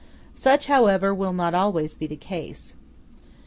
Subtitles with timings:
[0.33, 2.75] Such, however, will not always be the case.